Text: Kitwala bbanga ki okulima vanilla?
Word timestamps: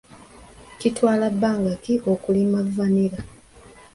Kitwala 0.79 1.25
bbanga 1.35 1.71
ki 1.83 1.93
okulima 2.13 2.59
vanilla? 2.75 3.21